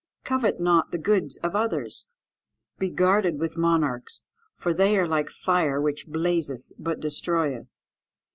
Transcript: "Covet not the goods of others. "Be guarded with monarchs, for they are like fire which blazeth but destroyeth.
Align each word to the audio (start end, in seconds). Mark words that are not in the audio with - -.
"Covet 0.23 0.59
not 0.59 0.89
the 0.89 0.97
goods 0.97 1.37
of 1.43 1.55
others. 1.55 2.07
"Be 2.79 2.89
guarded 2.89 3.37
with 3.37 3.55
monarchs, 3.55 4.23
for 4.55 4.73
they 4.73 4.97
are 4.97 5.07
like 5.07 5.29
fire 5.29 5.79
which 5.79 6.07
blazeth 6.07 6.65
but 6.79 6.99
destroyeth. 6.99 7.69